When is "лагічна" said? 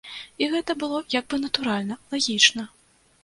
2.13-2.63